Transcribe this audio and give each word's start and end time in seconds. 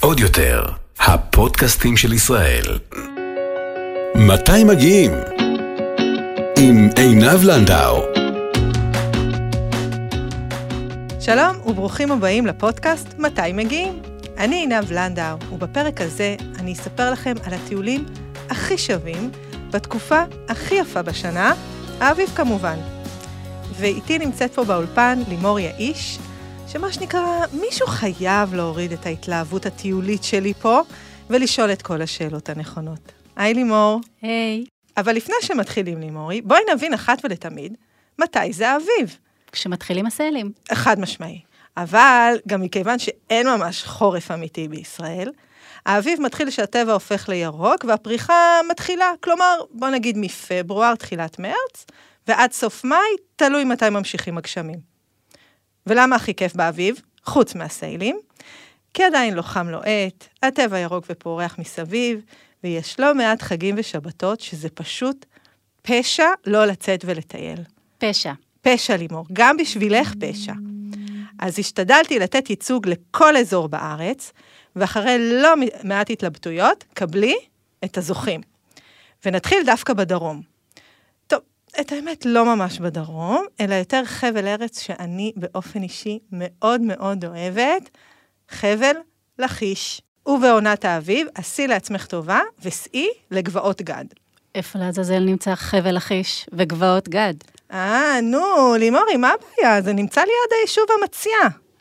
עוד 0.00 0.20
יותר, 0.20 0.64
הפודקאסטים 0.98 1.96
של 1.96 2.12
ישראל. 2.12 2.78
מתי 4.14 4.64
מגיעים? 4.64 5.12
עם 6.58 6.88
עינב 6.96 7.44
לנדאו. 7.44 8.02
שלום 11.20 11.56
וברוכים 11.66 12.12
הבאים 12.12 12.46
לפודקאסט 12.46 13.14
מתי 13.18 13.52
מגיעים? 13.52 14.02
אני 14.38 14.56
עינב 14.56 14.92
לנדאו, 14.92 15.36
ובפרק 15.52 16.00
הזה 16.00 16.36
אני 16.58 16.72
אספר 16.72 17.10
לכם 17.10 17.34
על 17.44 17.54
הטיולים 17.54 18.04
הכי 18.50 18.78
שווים 18.78 19.30
בתקופה 19.70 20.22
הכי 20.48 20.74
יפה 20.74 21.02
בשנה, 21.02 21.54
האביב 22.00 22.28
כמובן. 22.34 22.76
ואיתי 23.76 24.18
נמצאת 24.18 24.54
פה 24.54 24.64
באולפן 24.64 25.18
לימור 25.28 25.60
יאיש, 25.60 26.18
שמה 26.72 26.92
שנקרא, 26.92 27.46
מישהו 27.52 27.86
חייב 27.86 28.54
להוריד 28.54 28.92
את 28.92 29.06
ההתלהבות 29.06 29.66
הטיולית 29.66 30.24
שלי 30.24 30.54
פה 30.54 30.80
ולשאול 31.30 31.72
את 31.72 31.82
כל 31.82 32.02
השאלות 32.02 32.48
הנכונות. 32.48 33.12
היי 33.36 33.54
לימור. 33.54 34.00
היי. 34.22 34.64
אבל 34.96 35.12
לפני 35.12 35.34
שמתחילים 35.40 36.00
לימורי, 36.00 36.40
בואי 36.40 36.60
נבין 36.74 36.94
אחת 36.94 37.18
ולתמיד, 37.24 37.76
מתי 38.18 38.52
זה 38.52 38.70
האביב. 38.70 39.18
כשמתחילים 39.52 40.06
הסלים. 40.06 40.52
חד 40.72 41.00
משמעי. 41.00 41.40
אבל 41.76 42.34
גם 42.48 42.60
מכיוון 42.60 42.98
שאין 42.98 43.48
ממש 43.48 43.84
חורף 43.84 44.30
אמיתי 44.30 44.68
בישראל, 44.68 45.30
האביב 45.86 46.20
מתחיל 46.20 46.50
שהטבע 46.50 46.92
הופך 46.92 47.28
לירוק 47.28 47.84
והפריחה 47.88 48.60
מתחילה, 48.70 49.12
כלומר, 49.20 49.60
בוא 49.70 49.88
נגיד 49.88 50.18
מפברואר, 50.18 50.94
תחילת 50.94 51.38
מרץ, 51.38 51.86
ועד 52.28 52.52
סוף 52.52 52.84
מאי, 52.84 52.98
תלוי 53.36 53.64
מתי 53.64 53.90
ממשיכים 53.90 54.38
הגשמים. 54.38 54.93
ולמה 55.86 56.16
הכי 56.16 56.34
כיף 56.34 56.56
באביב? 56.56 57.00
חוץ 57.24 57.54
מהסיילים, 57.54 58.18
כי 58.94 59.04
עדיין 59.04 59.34
לא 59.34 59.42
חם 59.42 59.68
לוהט, 59.68 60.28
הטבע 60.42 60.78
ירוק 60.78 61.04
ופורח 61.10 61.58
מסביב, 61.58 62.20
ויש 62.64 63.00
לא 63.00 63.14
מעט 63.14 63.42
חגים 63.42 63.74
ושבתות 63.78 64.40
שזה 64.40 64.68
פשוט 64.68 65.26
פשע 65.82 66.26
לא 66.46 66.64
לצאת 66.64 67.04
ולטייל. 67.04 67.58
פשע. 67.98 68.32
פשע 68.62 68.96
לימור, 68.96 69.26
גם 69.32 69.56
בשבילך 69.56 70.14
פשע. 70.20 70.52
אז 71.38 71.58
השתדלתי 71.58 72.18
לתת 72.18 72.50
ייצוג 72.50 72.88
לכל 72.88 73.36
אזור 73.36 73.68
בארץ, 73.68 74.32
ואחרי 74.76 75.16
לא 75.42 75.54
מעט 75.82 76.10
התלבטויות, 76.10 76.84
קבלי 76.94 77.36
את 77.84 77.98
הזוכים. 77.98 78.40
ונתחיל 79.26 79.58
דווקא 79.66 79.92
בדרום. 79.92 80.53
את 81.80 81.92
האמת 81.92 82.26
לא 82.26 82.44
ממש 82.44 82.78
בדרום, 82.78 83.44
אלא 83.60 83.74
יותר 83.74 84.02
חבל 84.04 84.46
ארץ 84.46 84.80
שאני 84.80 85.32
באופן 85.36 85.82
אישי 85.82 86.18
מאוד 86.32 86.80
מאוד 86.80 87.24
אוהבת, 87.24 87.90
חבל 88.48 88.94
לכיש. 89.38 90.02
ובעונת 90.26 90.84
האביב, 90.84 91.26
עשי 91.34 91.66
לעצמך 91.66 92.06
טובה 92.06 92.40
וסעי 92.62 93.08
לגבעות 93.30 93.82
גד. 93.82 94.04
איפה 94.54 94.78
לעזאזל 94.78 95.18
נמצא 95.18 95.54
חבל 95.54 95.96
לכיש 95.96 96.46
וגבעות 96.52 97.08
גד? 97.08 97.34
אה, 97.72 98.20
נו, 98.22 98.74
לימורי, 98.78 99.16
מה 99.16 99.30
הבעיה? 99.30 99.82
זה 99.82 99.92
נמצא 99.92 100.20
ליד 100.20 100.58
היישוב 100.60 100.84
המציע. 101.00 101.36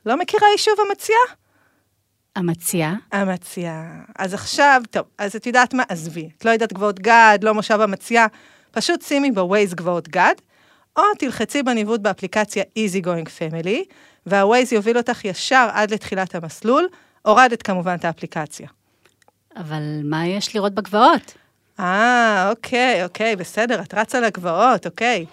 לא 0.05 0.17
מכירה 0.17 0.47
יישוב 0.51 0.73
המציע? 0.89 1.15
המציע? 2.35 2.93
המציע. 3.11 3.83
אז 4.17 4.33
עכשיו, 4.33 4.81
טוב, 4.91 5.03
אז 5.17 5.35
את 5.35 5.47
יודעת 5.47 5.73
מה? 5.73 5.83
עזבי. 5.89 6.29
את 6.37 6.45
לא 6.45 6.51
יודעת 6.51 6.73
גבעות 6.73 6.99
גד, 6.99 7.39
לא 7.41 7.53
מושב 7.53 7.81
המציע. 7.81 8.25
פשוט 8.73 9.01
שימי 9.01 9.31
בווייז 9.31 9.73
גבעות 9.73 10.07
גד, 10.07 10.33
או 10.97 11.03
תלחצי 11.19 11.63
בניווט 11.63 12.01
באפליקציה 12.01 12.63
Easy 12.63 13.05
Going 13.05 13.27
Family, 13.27 13.93
והווייז 14.25 14.73
יוביל 14.73 14.97
אותך 14.97 15.25
ישר 15.25 15.69
עד 15.73 15.93
לתחילת 15.93 16.35
המסלול. 16.35 16.87
הורדת 17.21 17.61
כמובן 17.61 17.95
את 17.95 18.05
האפליקציה. 18.05 18.67
אבל 19.55 20.01
מה 20.03 20.27
יש 20.27 20.55
לראות 20.55 20.73
בגבעות? 20.73 21.33
אה, 21.79 22.49
אוקיי, 22.49 23.03
אוקיי, 23.03 23.35
בסדר, 23.35 23.81
את 23.81 23.93
רצה 23.93 24.19
לגבעות, 24.19 24.85
אוקיי. 24.85 25.25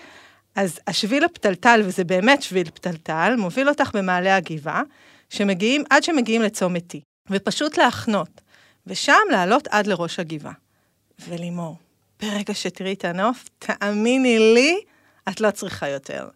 אז 0.54 0.80
השביל 0.86 1.24
הפתלתל, 1.24 1.80
וזה 1.84 2.04
באמת 2.04 2.42
שביל 2.42 2.70
פתלתל, 2.70 3.34
מוביל 3.38 3.68
אותך 3.68 3.90
במעלה 3.94 4.36
הגבעה, 4.36 4.82
שמגיעים, 5.28 5.84
עד 5.90 6.02
שמגיעים 6.02 6.42
לצומת 6.42 6.94
T, 6.94 6.98
ופשוט 7.30 7.78
להחנות, 7.78 8.40
ושם 8.86 9.22
לעלות 9.30 9.68
עד 9.70 9.86
לראש 9.86 10.20
הגבעה. 10.20 10.52
ולימור, 11.28 11.76
ברגע 12.22 12.54
שתראי 12.54 12.92
את 12.92 13.04
הנוף, 13.04 13.48
תאמיני 13.58 14.38
לי, 14.38 14.80
את 15.28 15.40
לא 15.40 15.50
צריכה 15.50 15.88
יותר. 15.88 16.28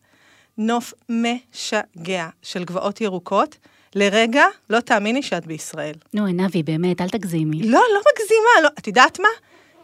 נוף 0.59 0.95
משגע 1.09 2.29
של 2.43 2.65
גבעות 2.65 3.01
ירוקות, 3.01 3.57
לרגע, 3.95 4.45
לא 4.71 4.81
תאמיני 4.81 5.23
שאת 5.23 5.47
בישראל. 5.47 5.95
נו, 6.15 6.27
עינבי, 6.27 6.63
באמת, 6.63 7.01
אל 7.01 7.09
תגזימי. 7.09 7.63
לא, 7.63 7.83
לא 7.95 8.01
מגזימה, 8.01 8.63
לא, 8.63 8.69
את 8.79 8.87
יודעת 8.87 9.21
מה? 9.21 9.29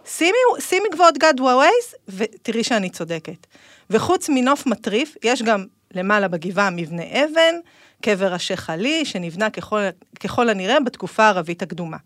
שימי, 0.05 0.39
שימי 0.61 0.89
גבעות 0.93 1.19
גד 1.19 1.41
ווייז, 1.41 1.95
ותראי 2.09 2.65
שאני 2.65 2.91
צודקת. 2.91 3.47
וחוץ 3.91 4.29
מנוף 4.29 4.67
מטריף, 4.67 5.17
יש 5.25 5.43
גם 5.43 5.67
למעלה 5.95 6.29
בגבעה 6.29 6.71
מבנה 6.71 7.03
אבן, 7.03 7.55
קבר 8.03 8.35
השייח 8.35 8.71
עלי, 8.71 9.05
שנבנה 9.05 9.51
ככל, 9.51 9.81
ככל 10.21 10.49
הנראה 10.49 10.81
בתקופה 10.81 11.25
הערבית 11.25 11.63
הקדומה. 11.63 11.97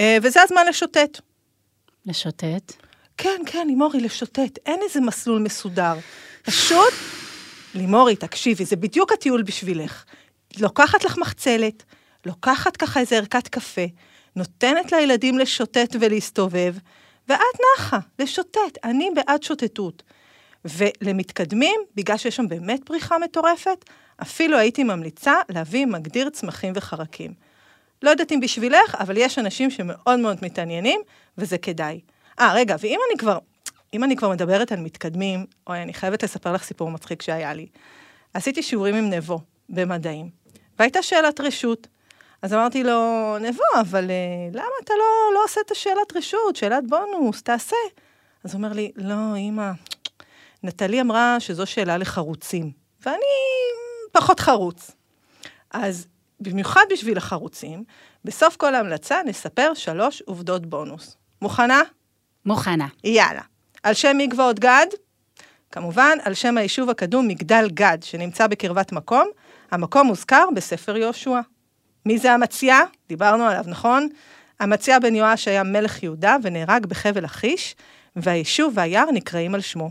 אה, 0.00 0.18
וזה 0.22 0.42
הזמן 0.42 0.66
לשוטט. 0.68 1.20
לשוטט? 2.06 2.72
כן, 3.16 3.40
כן, 3.46 3.66
לימורי, 3.66 4.00
לשוטט. 4.00 4.58
אין 4.66 4.80
איזה 4.82 5.00
מסלול 5.00 5.42
מסודר. 5.42 5.94
פשוט, 6.42 6.94
לימורי, 7.74 8.16
תקשיבי, 8.16 8.64
זה 8.64 8.76
בדיוק 8.76 9.12
הטיול 9.12 9.42
בשבילך. 9.42 10.04
לוקחת 10.58 11.04
לך 11.04 11.18
מחצלת, 11.18 11.82
לוקחת 12.26 12.76
ככה 12.76 13.00
איזה 13.00 13.16
ערכת 13.16 13.48
קפה, 13.48 13.84
נותנת 14.36 14.92
לילדים 14.92 15.38
לשוטט 15.38 15.96
ולהסתובב, 16.00 16.74
ואת 17.28 17.38
נחה, 17.76 17.98
לשוטט. 18.18 18.78
אני 18.84 19.10
בעד 19.14 19.42
שוטטות. 19.42 20.02
ולמתקדמים, 20.64 21.80
בגלל 21.94 22.16
שיש 22.16 22.36
שם 22.36 22.48
באמת 22.48 22.80
פריחה 22.84 23.18
מטורפת, 23.18 23.84
אפילו 24.22 24.58
הייתי 24.58 24.84
ממליצה 24.84 25.34
להביא 25.48 25.86
מגדיר 25.86 26.30
צמחים 26.30 26.72
וחרקים. 26.76 27.34
לא 28.02 28.10
יודעת 28.10 28.32
אם 28.32 28.40
בשבילך, 28.40 28.94
אבל 29.00 29.16
יש 29.16 29.38
אנשים 29.38 29.70
שמאוד 29.70 30.20
מאוד 30.20 30.38
מתעניינים, 30.42 31.00
וזה 31.38 31.58
כדאי. 31.58 32.00
אה, 32.40 32.52
רגע, 32.54 32.76
ואם 32.80 32.98
אני 33.08 33.18
כבר, 33.18 33.38
אם 33.94 34.04
אני 34.04 34.16
כבר 34.16 34.30
מדברת 34.30 34.72
על 34.72 34.80
מתקדמים, 34.80 35.46
אוי, 35.66 35.82
אני 35.82 35.94
חייבת 35.94 36.22
לספר 36.22 36.52
לך 36.52 36.62
סיפור 36.62 36.90
מצחיק 36.90 37.22
שהיה 37.22 37.54
לי. 37.54 37.66
עשיתי 38.34 38.62
שיעורים 38.62 38.94
עם 38.94 39.10
נבו 39.10 39.40
במדעים, 39.68 40.30
והייתה 40.78 41.02
שאלת 41.02 41.40
רשות. 41.40 41.86
אז 42.42 42.54
אמרתי 42.54 42.82
לו, 42.82 43.36
נבו, 43.40 43.62
אבל 43.80 44.04
uh, 44.04 44.56
למה 44.56 44.74
אתה 44.84 44.94
לא, 44.98 45.34
לא 45.34 45.44
עושה 45.44 45.60
את 45.66 45.70
השאלת 45.70 46.16
רשות, 46.16 46.56
שאלת 46.56 46.84
בונוס, 46.88 47.42
תעשה. 47.42 47.76
אז 48.44 48.52
הוא 48.52 48.58
אומר 48.58 48.72
לי, 48.72 48.92
לא, 48.96 49.36
אמא, 49.36 49.70
נטלי 50.62 51.00
אמרה 51.00 51.36
שזו 51.40 51.66
שאלה 51.66 51.98
לחרוצים, 51.98 52.70
ואני 53.06 53.16
פחות 54.12 54.40
חרוץ. 54.40 54.90
אז 55.70 56.06
במיוחד 56.40 56.84
בשביל 56.90 57.16
החרוצים, 57.16 57.84
בסוף 58.24 58.56
כל 58.56 58.74
ההמלצה 58.74 59.20
נספר 59.26 59.74
שלוש 59.74 60.22
עובדות 60.22 60.66
בונוס. 60.66 61.16
מוכנה? 61.42 61.82
מוכנה. 62.46 62.86
יאללה. 63.04 63.40
על 63.82 63.94
שם 63.94 64.16
מגבעות 64.18 64.58
גד? 64.58 64.86
כמובן, 65.72 66.18
על 66.22 66.34
שם 66.34 66.58
היישוב 66.58 66.90
הקדום 66.90 67.28
מגדל 67.28 67.68
גד, 67.70 67.98
שנמצא 68.02 68.46
בקרבת 68.46 68.92
מקום. 68.92 69.28
המקום 69.70 70.06
מוזכר 70.06 70.44
בספר 70.54 70.96
יהושע. 70.96 71.40
מי 72.06 72.18
זה 72.18 72.32
המציע? 72.32 72.78
דיברנו 73.08 73.44
עליו, 73.44 73.64
נכון? 73.66 74.08
המציע 74.60 74.98
בן 74.98 75.14
יואש 75.14 75.48
היה 75.48 75.62
מלך 75.62 76.02
יהודה 76.02 76.36
ונהרג 76.42 76.86
בחבל 76.86 77.24
לכיש, 77.24 77.76
והיישוב 78.16 78.72
והיער 78.76 79.10
נקראים 79.10 79.54
על 79.54 79.60
שמו. 79.60 79.90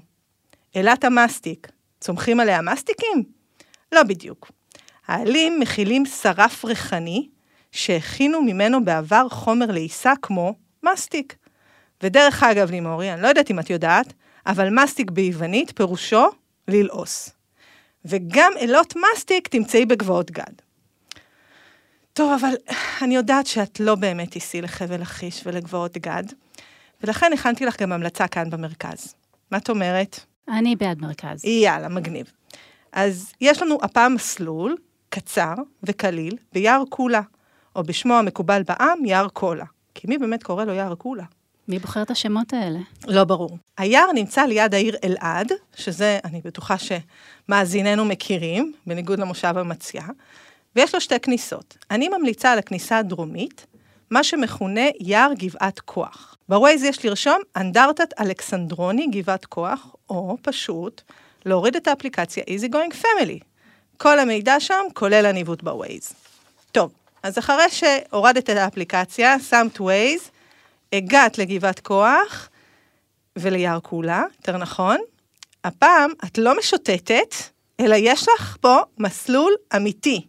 אילת 0.75 1.03
המסטיק, 1.03 1.71
צומחים 1.99 2.39
עליה 2.39 2.61
מסטיקים? 2.61 3.23
לא 3.91 4.03
בדיוק. 4.03 4.51
העלים 5.07 5.59
מכילים 5.59 6.05
שרף 6.05 6.65
ריחני, 6.65 7.29
שהכינו 7.71 8.41
ממנו 8.41 8.85
בעבר 8.85 9.29
חומר 9.29 9.71
לעיסה 9.71 10.13
כמו 10.21 10.55
מסטיק. 10.83 11.35
ודרך 12.03 12.43
אגב, 12.43 12.71
לימורי, 12.71 13.13
אני 13.13 13.21
לא 13.21 13.27
יודעת 13.27 13.51
אם 13.51 13.59
את 13.59 13.69
יודעת, 13.69 14.13
אבל 14.45 14.69
מסטיק 14.69 15.11
ביוונית 15.11 15.71
פירושו 15.75 16.25
ללעוס. 16.67 17.29
וגם 18.05 18.51
אלות 18.61 18.93
מסטיק 18.95 19.47
תמצאי 19.47 19.85
בגבעות 19.85 20.31
גד. 20.31 20.53
טוב, 22.13 22.31
אבל 22.41 22.53
אני 23.01 23.15
יודעת 23.15 23.47
שאת 23.47 23.79
לא 23.79 23.95
באמת 23.95 24.31
תיסעי 24.31 24.61
לחבל 24.61 25.01
לכיש 25.01 25.41
ולגבעות 25.45 25.97
גד, 25.97 26.23
ולכן 27.03 27.33
הכנתי 27.33 27.65
לך 27.65 27.81
גם 27.81 27.91
המלצה 27.91 28.27
כאן 28.27 28.49
במרכז. 28.49 29.15
מה 29.51 29.57
את 29.57 29.69
אומרת? 29.69 30.19
אני 30.49 30.75
בעד 30.75 31.01
מרכז. 31.01 31.45
יאללה, 31.45 31.89
מגניב. 31.89 32.31
אז 32.91 33.33
יש 33.41 33.61
לנו 33.61 33.77
הפעם 33.81 34.15
מסלול 34.15 34.77
קצר 35.09 35.53
וקליל 35.83 36.37
ביער 36.53 36.83
קולה, 36.89 37.21
או 37.75 37.83
בשמו 37.83 38.13
המקובל 38.13 38.63
בעם, 38.63 39.05
יער 39.05 39.27
קולה. 39.27 39.65
כי 39.95 40.07
מי 40.07 40.17
באמת 40.17 40.43
קורא 40.43 40.63
לו 40.63 40.73
יער 40.73 40.95
קולה? 40.95 41.23
מי 41.67 41.79
בוחר 41.79 42.01
את 42.01 42.11
השמות 42.11 42.53
האלה? 42.53 42.79
לא 43.07 43.23
ברור. 43.23 43.57
היער 43.77 44.11
נמצא 44.15 44.41
ליד 44.41 44.73
העיר 44.73 44.95
אלעד, 45.03 45.51
שזה, 45.75 46.19
אני 46.25 46.41
בטוחה 46.45 46.75
שמאזיננו 46.77 48.05
מכירים, 48.05 48.73
בניגוד 48.87 49.19
למושב 49.19 49.53
המציע, 49.57 50.01
ויש 50.75 50.95
לו 50.95 51.01
שתי 51.01 51.19
כניסות. 51.19 51.77
אני 51.91 52.09
ממליצה 52.09 52.51
על 52.51 52.59
הכניסה 52.59 52.97
הדרומית, 52.97 53.65
מה 54.09 54.23
שמכונה 54.23 54.81
יער 54.99 55.31
גבעת 55.33 55.79
כוח. 55.79 56.35
בווייז 56.49 56.83
יש 56.83 57.05
לרשום 57.05 57.37
אנדרטת 57.57 58.21
אלכסנדרוני 58.21 59.07
גבעת 59.07 59.45
כוח, 59.45 59.95
או 60.09 60.37
פשוט 60.41 61.01
להוריד 61.45 61.75
את 61.75 61.87
האפליקציה 61.87 62.43
Easy 62.43 62.73
Going 62.73 63.03
Family. 63.03 63.43
כל 63.97 64.19
המידע 64.19 64.59
שם, 64.59 64.83
כולל 64.93 65.25
הניווט 65.25 65.63
בווייז. 65.63 66.13
טוב, 66.71 66.91
אז 67.23 67.37
אחרי 67.37 67.69
שהורדת 67.69 68.49
את 68.49 68.57
האפליקציה, 68.57 69.39
שמת 69.39 69.79
ווייז, 69.79 70.31
הגעת 70.93 71.37
לגבעת 71.37 71.79
כוח 71.79 72.49
וליער 73.35 73.79
קולה, 73.79 74.23
יותר 74.37 74.57
נכון, 74.57 74.97
הפעם 75.63 76.11
את 76.25 76.37
לא 76.37 76.57
משוטטת, 76.59 77.35
אלא 77.79 77.95
יש 77.99 78.27
לך 78.29 78.57
פה 78.61 78.77
מסלול 78.99 79.53
אמיתי. 79.75 80.27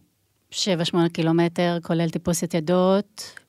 7-8 0.51 0.55
קילומטר, 1.13 1.77
כולל 1.83 2.09
טיפוס 2.09 2.43
יתדות. 2.43 3.39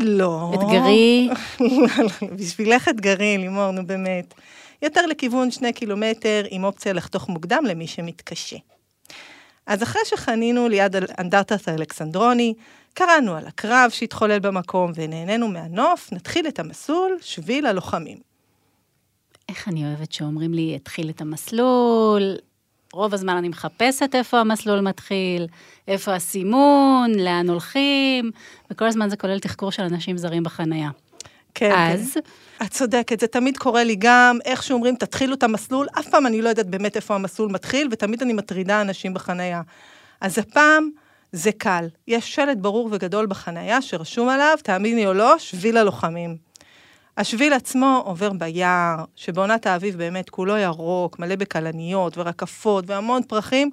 לא. 0.00 0.52
אתגרי. 0.54 1.28
בשבילך 2.38 2.88
אתגרי, 2.88 3.38
לימור, 3.38 3.70
נו 3.70 3.86
באמת. 3.86 4.34
יותר 4.82 5.06
לכיוון 5.06 5.50
שני 5.50 5.72
קילומטר, 5.72 6.44
עם 6.50 6.64
אופציה 6.64 6.92
לחתוך 6.92 7.28
מוקדם 7.28 7.64
למי 7.68 7.86
שמתקשה. 7.86 8.56
אז 9.66 9.82
אחרי 9.82 10.02
שחנינו 10.04 10.68
ליד 10.68 10.96
אנדרטת 11.18 11.68
האלכסנדרוני, 11.68 12.54
קראנו 12.94 13.36
על 13.36 13.46
הקרב 13.46 13.90
שהתחולל 13.90 14.38
במקום 14.38 14.92
ונהנינו 14.94 15.48
מהנוף, 15.48 16.12
נתחיל 16.12 16.48
את 16.48 16.58
המסלול 16.58 17.16
שביל 17.20 17.66
הלוחמים. 17.66 18.18
איך 19.48 19.68
אני 19.68 19.86
אוהבת 19.86 20.12
שאומרים 20.12 20.54
לי, 20.54 20.72
התחיל 20.76 21.10
את 21.10 21.20
המסלול, 21.20 22.36
רוב 22.92 23.14
הזמן 23.14 23.36
אני 23.36 23.48
מחפשת 23.48 24.10
איפה 24.14 24.40
המסלול 24.40 24.80
מתחיל, 24.80 25.46
איפה 25.88 26.14
הסימון, 26.14 27.12
לאן 27.14 27.50
הולכים, 27.50 28.30
וכל 28.70 28.84
הזמן 28.84 29.08
זה 29.08 29.16
כולל 29.16 29.38
תחקור 29.38 29.72
של 29.72 29.82
אנשים 29.82 30.18
זרים 30.18 30.42
בחנייה. 30.42 30.90
כן, 31.54 31.72
אז? 31.76 32.14
כן. 32.14 32.64
את 32.66 32.70
צודקת, 32.70 33.20
זה 33.20 33.26
תמיד 33.26 33.58
קורה 33.58 33.84
לי 33.84 33.96
גם, 33.98 34.38
איך 34.44 34.62
שאומרים, 34.62 34.96
תתחילו 34.96 35.34
את 35.34 35.42
המסלול, 35.42 35.86
אף 35.98 36.08
פעם 36.08 36.26
אני 36.26 36.42
לא 36.42 36.48
יודעת 36.48 36.66
באמת 36.66 36.96
איפה 36.96 37.14
המסלול 37.14 37.52
מתחיל, 37.52 37.88
ותמיד 37.90 38.22
אני 38.22 38.32
מטרידה 38.32 38.80
אנשים 38.80 39.14
בחנייה. 39.14 39.62
אז 40.20 40.38
הפעם 40.38 40.90
זה 41.34 41.52
קל. 41.52 41.86
יש 42.08 42.34
שלט 42.34 42.58
ברור 42.58 42.88
וגדול 42.92 43.26
בחנייה 43.26 43.82
שרשום 43.82 44.28
עליו, 44.28 44.58
תאמיני 44.62 45.06
או 45.06 45.14
לא, 45.14 45.38
שביל 45.38 45.76
הלוחמים. 45.76 46.36
השביל 47.16 47.52
עצמו 47.52 48.02
עובר 48.04 48.32
ביער, 48.32 49.04
שבעונת 49.16 49.66
האביב 49.66 49.98
באמת 49.98 50.30
כולו 50.30 50.56
ירוק, 50.56 51.18
מלא 51.18 51.36
בכלניות 51.36 52.18
ורקפות 52.18 52.84
והמון 52.86 53.22
פרחים, 53.22 53.70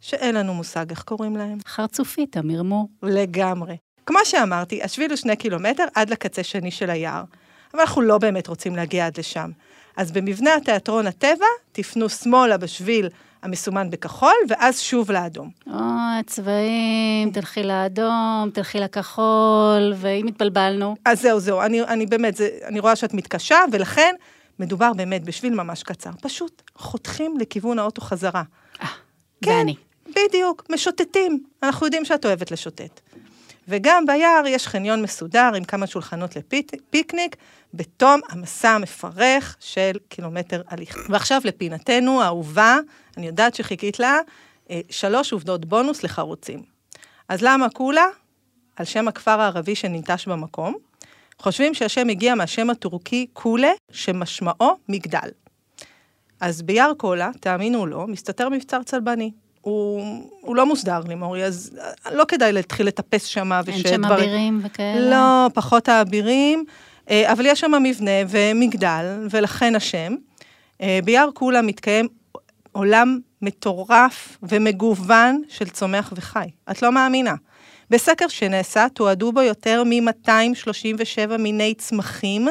שאין 0.00 0.34
לנו 0.34 0.54
מושג 0.54 0.90
איך 0.90 1.02
קוראים 1.02 1.36
להם. 1.36 1.58
חרצופית, 1.66 2.36
המרמור. 2.36 2.88
לגמרי. 3.02 3.76
כמו 4.06 4.18
שאמרתי, 4.24 4.82
השביל 4.82 5.10
הוא 5.10 5.16
שני 5.16 5.36
קילומטר 5.36 5.84
עד 5.94 6.10
לקצה 6.10 6.42
שני 6.42 6.70
של 6.70 6.90
היער, 6.90 7.24
אבל 7.74 7.80
אנחנו 7.80 8.02
לא 8.02 8.18
באמת 8.18 8.46
רוצים 8.46 8.76
להגיע 8.76 9.06
עד 9.06 9.18
לשם. 9.18 9.50
אז 9.96 10.12
במבנה 10.12 10.54
התיאטרון 10.54 11.06
הטבע, 11.06 11.46
תפנו 11.72 12.08
שמאלה 12.08 12.56
בשביל 12.56 13.08
המסומן 13.42 13.90
בכחול, 13.90 14.34
ואז 14.48 14.80
שוב 14.80 15.10
לאדום. 15.10 15.50
או, 15.66 15.78
הצבעים, 16.20 17.30
תלכי 17.32 17.62
לאדום, 17.62 18.50
תלכי 18.54 18.80
לכחול, 18.80 19.92
ואם 19.96 20.26
התבלבלנו... 20.26 20.96
אז 21.04 21.22
זהו, 21.22 21.40
זהו, 21.40 21.60
אני, 21.60 21.82
אני 21.82 22.06
באמת, 22.06 22.36
זה, 22.36 22.48
אני 22.64 22.80
רואה 22.80 22.96
שאת 22.96 23.14
מתקשה, 23.14 23.58
ולכן 23.72 24.14
מדובר 24.58 24.92
באמת 24.92 25.24
בשביל 25.24 25.54
ממש 25.54 25.82
קצר. 25.82 26.10
פשוט 26.22 26.62
חותכים 26.76 27.38
לכיוון 27.40 27.78
האוטו 27.78 28.00
חזרה. 28.00 28.42
אה, 28.82 28.86
כן, 29.42 29.50
זה 29.50 29.60
אני. 29.60 29.74
בדיוק, 30.08 30.66
משוטטים. 30.70 31.42
אנחנו 31.62 31.86
יודעים 31.86 32.04
שאת 32.04 32.24
אוהבת 32.24 32.50
לשוטט. 32.50 33.00
וגם 33.68 34.06
ביער 34.06 34.46
יש 34.46 34.66
חניון 34.66 35.02
מסודר 35.02 35.50
עם 35.56 35.64
כמה 35.64 35.86
שולחנות 35.86 36.36
לפיקניק, 36.36 37.36
בתום 37.74 38.20
המסע 38.28 38.70
המפרך 38.70 39.56
של 39.60 39.92
קילומטר 40.08 40.62
הליכה. 40.68 41.00
ועכשיו 41.08 41.40
לפינתנו 41.44 42.22
האהובה, 42.22 42.76
אני 43.16 43.26
יודעת 43.26 43.54
שחיכית 43.54 43.98
לה, 43.98 44.18
אה, 44.70 44.80
שלוש 44.90 45.32
עובדות 45.32 45.64
בונוס 45.64 46.02
לחרוצים. 46.02 46.62
אז 47.28 47.42
למה 47.42 47.70
כולה? 47.70 48.06
על 48.76 48.84
שם 48.84 49.08
הכפר 49.08 49.40
הערבי 49.40 49.74
שננטש 49.74 50.26
במקום. 50.26 50.74
חושבים 51.38 51.74
שהשם 51.74 52.08
הגיע 52.08 52.34
מהשם 52.34 52.70
הטורקי 52.70 53.26
קולה, 53.32 53.72
שמשמעו 53.90 54.76
מגדל. 54.88 55.28
אז 56.40 56.62
ביער 56.62 56.92
קולה, 56.96 57.30
תאמינו 57.40 57.80
או 57.80 57.86
לא, 57.86 58.06
מסתתר 58.06 58.48
מבצר 58.48 58.82
צלבני. 58.82 59.30
הוא, 59.60 60.02
הוא 60.40 60.56
לא 60.56 60.66
מוסדר, 60.66 61.00
לימורי, 61.08 61.44
אז 61.44 61.78
אה, 62.06 62.14
לא 62.14 62.24
כדאי 62.28 62.52
להתחיל 62.52 62.86
לטפס 62.86 63.24
שם 63.24 63.52
אין 63.68 63.82
שם 63.82 64.04
אבירים 64.04 64.60
וכאלה? 64.64 65.10
לא, 65.10 65.50
פחות 65.54 65.88
האבירים, 65.88 66.64
אה, 67.10 67.32
אבל 67.32 67.46
יש 67.46 67.60
שם 67.60 67.82
מבנה 67.82 68.10
ומגדל, 68.28 69.26
ולכן 69.30 69.74
השם. 69.74 70.14
אה, 70.82 70.98
ביער 71.04 71.30
קולה 71.30 71.62
מתקיים 71.62 72.08
עולם 72.72 73.18
מטורף 73.42 74.38
ומגוון 74.42 75.42
של 75.48 75.68
צומח 75.68 76.12
וחי. 76.16 76.48
את 76.70 76.82
לא 76.82 76.92
מאמינה. 76.92 77.34
בסקר 77.90 78.28
שנעשה, 78.28 78.86
תועדו 78.94 79.32
בו 79.32 79.42
יותר 79.42 79.82
מ-237 79.84 81.36
מיני 81.38 81.74
צמחים, 81.74 82.48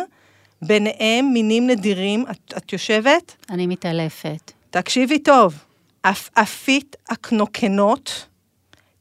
ביניהם 0.62 1.26
מינים 1.34 1.68
נדירים. 1.68 2.26
את, 2.32 2.54
את 2.58 2.74
יושבת? 2.74 3.36
אני 3.50 3.68
מתעלפת. 3.68 4.52
תקשיבי 4.70 5.20
טוב, 5.20 5.56
עפעפית 6.04 6.96
הקנוקנות, 7.10 8.28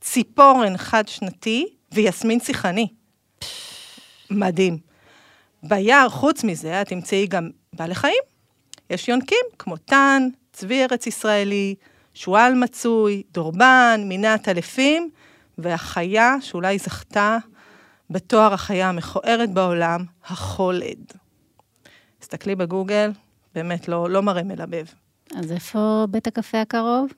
ציפורן 0.01 0.77
חד-שנתי 0.77 1.67
ויסמין 1.93 2.41
שיחני. 2.41 2.89
מדהים. 4.31 4.79
ביער, 5.63 6.09
חוץ 6.09 6.45
מזה, 6.45 6.83
את 6.83 6.89
תמצאי 6.89 7.27
גם 7.27 7.51
בעלי 7.73 7.95
חיים. 7.95 8.23
יש 8.91 9.09
יונקים 9.09 9.47
כמו 9.59 9.77
טן, 9.77 10.29
צבי 10.53 10.83
ארץ 10.83 11.07
ישראלי, 11.07 11.75
שועל 12.15 12.55
מצוי, 12.55 13.23
דורבן, 13.33 14.01
מיני 14.05 14.29
עטלפים, 14.29 15.11
והחיה 15.59 16.35
שאולי 16.41 16.79
זכתה 16.79 17.39
בתואר 18.11 18.55
החיה 18.55 18.89
המכוערת 18.89 19.51
בעולם, 19.51 20.05
החולד. 20.25 21.13
תסתכלי 22.19 22.55
בגוגל, 22.55 23.11
באמת 23.55 23.89
לא, 23.89 24.11
לא 24.11 24.23
מראה 24.23 24.43
מלבב. 24.43 24.85
אז 25.35 25.53
איפה 25.53 26.07
בית 26.11 26.27
הקפה 26.27 26.61
הקרוב? 26.61 27.13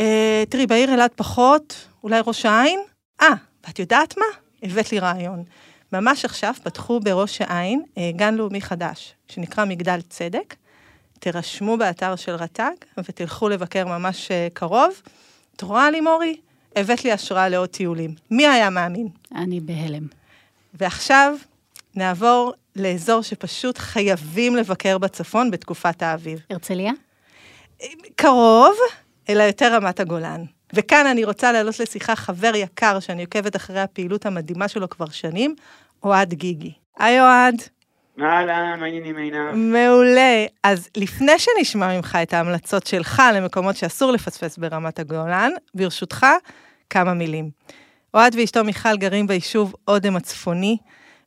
אה, 0.00 0.44
תראי, 0.48 0.66
בעיר 0.66 0.94
אלעד 0.94 1.10
פחות, 1.16 1.86
אולי 2.04 2.20
ראש 2.26 2.46
העין? 2.46 2.80
אה, 3.20 3.32
ואת 3.66 3.78
יודעת 3.78 4.18
מה? 4.18 4.24
הבאת 4.62 4.92
לי 4.92 4.98
רעיון. 4.98 5.44
ממש 5.92 6.24
עכשיו 6.24 6.54
פתחו 6.62 7.00
בראש 7.00 7.40
העין 7.40 7.82
אה, 7.98 8.10
גן 8.16 8.34
לאומי 8.34 8.60
חדש, 8.60 9.14
שנקרא 9.28 9.64
מגדל 9.64 10.00
צדק. 10.08 10.54
תירשמו 11.18 11.76
באתר 11.76 12.16
של 12.16 12.34
רט"ג 12.34 12.74
ותלכו 12.98 13.48
לבקר 13.48 13.86
ממש 13.86 14.30
אה, 14.30 14.48
קרוב. 14.52 15.02
את 15.56 15.62
רואה 15.62 15.90
לי, 15.90 16.00
מורי? 16.00 16.36
הבאת 16.76 17.04
לי 17.04 17.12
השראה 17.12 17.48
לעוד 17.48 17.68
טיולים. 17.68 18.14
מי 18.30 18.46
היה 18.46 18.70
מאמין? 18.70 19.08
אני 19.34 19.60
בהלם. 19.60 20.06
ועכשיו 20.74 21.36
נעבור 21.94 22.52
לאזור 22.76 23.22
שפשוט 23.22 23.78
חייבים 23.78 24.56
לבקר 24.56 24.98
בצפון 24.98 25.50
בתקופת 25.50 26.02
האביב. 26.02 26.40
הרצליה? 26.50 26.92
קרוב, 28.16 28.74
אלא 29.28 29.42
יותר 29.42 29.74
רמת 29.74 30.00
הגולן. 30.00 30.44
וכאן 30.72 31.06
אני 31.06 31.24
רוצה 31.24 31.52
להעלות 31.52 31.80
לשיחה 31.80 32.16
חבר 32.16 32.52
יקר 32.54 33.00
שאני 33.00 33.22
עוקבת 33.24 33.56
אחרי 33.56 33.80
הפעילות 33.80 34.26
המדהימה 34.26 34.68
שלו 34.68 34.88
כבר 34.88 35.08
שנים, 35.08 35.54
אוהד 36.02 36.34
גיגי. 36.34 36.72
היי 36.98 37.20
אוהד. 37.20 37.54
אהלן, 38.20 38.80
מה 38.80 38.84
העניינים 38.84 39.16
עינב? 39.16 39.54
מעולה. 39.54 40.46
אז 40.64 40.88
לפני 40.96 41.32
שנשמע 41.38 41.96
ממך 41.96 42.18
את 42.22 42.34
ההמלצות 42.34 42.86
שלך 42.86 43.22
למקומות 43.34 43.76
שאסור 43.76 44.12
לפספס 44.12 44.58
ברמת 44.58 44.98
הגולן, 44.98 45.50
ברשותך, 45.74 46.26
כמה 46.90 47.14
מילים. 47.14 47.50
אוהד 48.14 48.34
ואשתו 48.38 48.64
מיכל 48.64 48.96
גרים 48.96 49.26
ביישוב 49.26 49.74
אודם 49.88 50.16
הצפוני, 50.16 50.76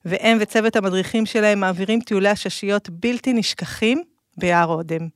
והם 0.05 0.37
וצוות 0.41 0.75
המדריכים 0.75 1.25
שלהם 1.25 1.59
מעבירים 1.59 1.99
טיולי 1.99 2.29
הששיות 2.29 2.89
בלתי 2.89 3.33
נשכחים 3.33 4.03
ביער 4.37 4.67
אודם. 4.67 5.07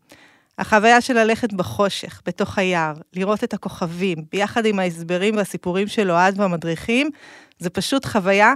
החוויה 0.59 1.01
של 1.01 1.13
ללכת 1.13 1.53
בחושך, 1.53 2.21
בתוך 2.25 2.57
היער, 2.57 2.93
לראות 3.13 3.43
את 3.43 3.53
הכוכבים, 3.53 4.17
ביחד 4.31 4.65
עם 4.65 4.79
ההסברים 4.79 5.37
והסיפורים 5.37 5.87
של 5.87 6.11
אוהד 6.11 6.39
והמדריכים, 6.39 7.09
זה 7.59 7.69
פשוט 7.69 8.05
חוויה 8.05 8.53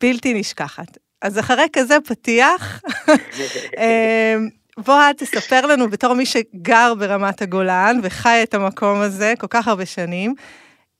בלתי 0.00 0.34
נשכחת. 0.34 0.98
אז 1.22 1.38
אחרי 1.38 1.66
כזה 1.72 1.96
פתיח, 2.04 2.80
אמ, 3.78 4.48
בוא 4.78 5.00
את 5.10 5.18
תספר 5.18 5.66
לנו 5.66 5.90
בתור 5.90 6.14
מי 6.14 6.26
שגר 6.26 6.94
ברמת 6.98 7.42
הגולן 7.42 8.00
וחי 8.02 8.40
את 8.42 8.54
המקום 8.54 9.00
הזה 9.00 9.34
כל 9.38 9.46
כך 9.50 9.68
הרבה 9.68 9.86
שנים, 9.86 10.34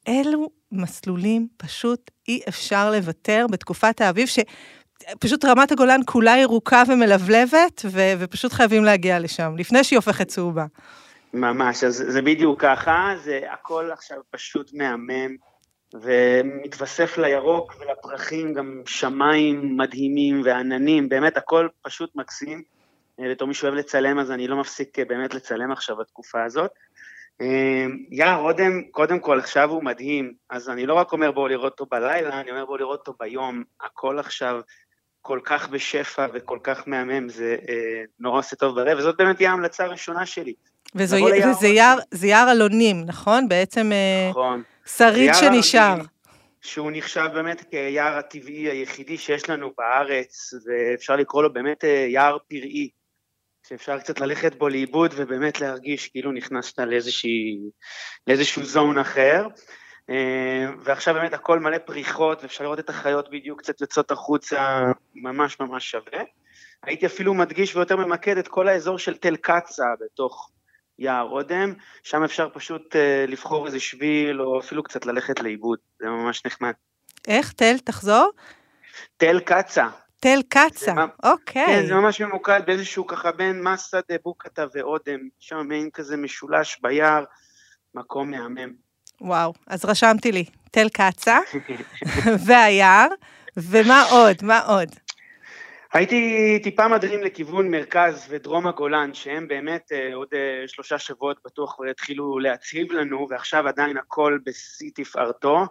אילו 0.07 0.49
מסלולים 0.73 1.49
פשוט 1.57 2.11
אי 2.29 2.41
אפשר 2.49 2.91
לוותר 2.91 3.47
בתקופת 3.51 4.01
האביב, 4.01 4.29
שפשוט 5.03 5.45
רמת 5.45 5.73
הגולן 5.73 6.01
כולה 6.07 6.37
ירוקה 6.37 6.83
ומלבלבת, 6.89 7.83
ו- 7.85 8.13
ופשוט 8.19 8.53
חייבים 8.53 8.85
להגיע 8.85 9.19
לשם, 9.19 9.55
לפני 9.59 9.85
שהיא 9.85 9.97
הופכת 9.97 10.29
צהובה. 10.29 10.65
ממש, 11.35 11.85
אז 11.85 12.05
זה 12.09 12.23
בדיוק 12.23 12.61
ככה, 12.61 13.15
זה 13.25 13.41
הכל 13.51 13.91
עכשיו 13.93 14.19
פשוט 14.31 14.71
מהמם, 14.75 15.37
ומתווסף 15.95 17.19
לירוק 17.19 17.75
ולפרחים 17.81 18.55
גם 18.55 18.83
שמיים 18.87 19.77
מדהימים 19.77 20.43
ועננים, 20.45 21.09
באמת 21.09 21.37
הכל 21.37 21.69
פשוט 21.83 22.11
מקסים. 22.17 22.63
אה, 23.21 23.31
בתור 23.31 23.49
מי 23.49 23.55
שאוהב 23.55 23.75
לצלם, 23.75 24.19
אז 24.19 24.31
אני 24.31 24.49
לא 24.49 24.57
מפסיק 24.57 24.99
אה, 24.99 25.05
באמת 25.05 25.35
לצלם 25.35 25.73
עכשיו 25.73 25.97
בתקופה 25.97 26.45
הזאת. 26.45 26.71
אה, 27.41 27.87
יער 28.11 28.41
אודם, 28.41 28.83
קודם 28.91 29.19
כל 29.19 29.39
עכשיו 29.39 29.71
הוא 29.71 29.85
מדהים, 29.85 30.35
אז 30.51 30.71
אני 30.71 30.87
לא 30.87 30.95
רק 30.95 31.13
אומר 31.13 31.31
בואו 31.31 31.49
לראות 31.49 31.73
אותו 31.73 31.87
בלילה, 31.87 32.41
אני 32.41 32.51
אומר 32.51 32.65
בואו 32.65 32.77
לראות 32.77 32.99
אותו 32.99 33.15
ביום, 33.21 33.63
הכל 33.81 34.19
עכשיו 34.19 34.61
כל 35.23 35.41
כך 35.45 35.69
בשפע 35.69 36.27
וכל 36.35 36.59
כך 36.63 36.83
מהמם, 36.87 37.29
זה 37.29 37.57
אה, 37.69 38.03
נורא 38.21 38.39
עושה 38.39 38.57
טוב 38.57 38.75
ברב, 38.75 38.99
וזאת 38.99 39.17
באמת 39.19 39.37
תהיה 39.37 39.51
ההמלצה 39.51 39.85
הראשונה 39.85 40.27
שלי. 40.27 40.55
וזה, 40.95 41.17
וזה 41.51 41.69
יער, 41.69 41.99
זה 42.11 42.27
יער 42.27 42.51
אלונים, 42.53 43.05
נכון? 43.07 43.49
בעצם 43.49 43.91
נכון. 44.31 44.63
שריד 44.97 45.35
שנשאר. 45.35 45.93
אלונים, 45.93 46.07
שהוא 46.63 46.91
נחשב 46.95 47.27
באמת 47.35 47.65
כיער 47.71 48.19
הטבעי 48.19 48.71
היחידי 48.71 49.19
שיש 49.19 49.51
לנו 49.51 49.71
בארץ, 49.79 50.55
ואפשר 50.67 51.17
לקרוא 51.17 51.43
לו 51.43 51.53
באמת 51.53 51.85
יער 52.09 52.39
פראי. 52.49 52.91
שאפשר 53.69 53.99
קצת 53.99 54.21
ללכת 54.21 54.55
בו 54.55 54.69
לאיבוד 54.69 55.15
ובאמת 55.17 55.61
להרגיש 55.61 56.09
כאילו 56.09 56.33
נכנסת 56.33 56.79
לאיזושהי, 56.79 57.59
לאיזשהו 58.27 58.65
זון 58.65 58.99
אחר. 58.99 59.47
אה, 60.11 60.67
ועכשיו 60.85 61.15
באמת 61.15 61.35
הכל 61.35 61.61
מלא 61.61 61.79
פריחות, 61.79 62.43
ואפשר 62.43 62.65
לראות 62.65 62.79
את 62.79 62.91
החיות 62.91 63.31
בדיוק 63.31 63.61
קצת 63.61 63.81
יוצאות 63.81 64.11
החוצה, 64.11 64.81
ממש 65.15 65.61
ממש 65.61 65.91
שווה. 65.91 66.23
הייתי 66.83 67.07
אפילו 67.07 67.35
מדגיש 67.35 67.77
ויותר 67.77 67.97
ממקד 67.97 68.39
את 68.39 68.49
כל 68.49 68.69
האזור 68.69 68.99
של 68.99 69.17
תל 69.17 69.37
קצה 69.37 69.85
בתוך 70.01 70.51
יער 70.99 71.29
אודם, 71.31 71.75
שם 72.03 72.25
אפשר 72.25 72.49
פשוט 72.53 72.97
אה, 72.97 73.25
לבחור 73.29 73.67
איזה 73.67 73.81
שביל, 73.81 74.43
או 74.43 74.61
אפילו 74.61 74.83
קצת 74.83 75.07
ללכת 75.07 75.41
לאיבוד, 75.41 75.79
זה 76.01 76.07
ממש 76.07 76.47
נחמד. 76.47 76.73
איך? 77.29 77.53
תל, 77.53 77.79
תחזור? 77.85 78.31
תל 79.17 79.41
קצה, 79.41 79.89
תל 80.21 80.39
קצה, 80.49 80.95
אוקיי. 81.23 81.67
כן, 81.67 81.87
זה 81.87 81.95
ממש 81.95 82.21
ממוקד 82.21 82.61
באיזשהו 82.67 83.07
ככה 83.07 83.33
בין 83.33 83.63
מסה 83.63 84.01
דה 84.09 84.15
בוקטה 84.25 84.65
ואודם, 84.75 85.21
שם 85.39 85.69
מעין 85.69 85.91
כזה 85.91 86.17
משולש 86.17 86.79
ביער, 86.83 87.25
מקום 87.95 88.31
מהמם. 88.31 88.90
וואו, 89.21 89.53
אז 89.67 89.85
רשמתי 89.85 90.33
לי, 90.33 90.45
תל 90.71 90.89
קצה 90.89 91.39
והיער, 92.47 93.09
ומה 93.57 94.03
עוד? 94.11 94.37
מה 94.43 94.61
עוד? 94.61 94.89
הייתי 95.93 96.59
טיפה 96.63 96.89
מדרים 96.89 97.23
לכיוון 97.23 97.71
מרכז 97.71 98.27
ודרום 98.29 98.67
הגולן, 98.67 99.15
שהם 99.15 99.49
באמת 99.49 99.93
אה, 99.93 100.15
עוד 100.15 100.29
אה, 100.33 100.69
שלושה 100.69 100.99
שבועות 100.99 101.37
בטוח 101.45 101.77
יתחילו 101.91 102.39
להציב 102.39 102.93
לנו, 102.93 103.27
ועכשיו 103.31 103.69
עדיין 103.69 103.97
הכל 103.97 104.39
בשיא 104.47 104.91
תפארתו. 104.95 105.67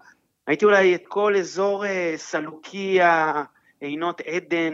הייתי 0.48 0.66
אולי 0.66 0.96
את 0.96 1.04
כל 1.08 1.36
אזור 1.36 1.86
אה, 1.86 2.14
סלוקיה, 2.18 3.44
עינות 3.82 4.22
עדן, 4.22 4.74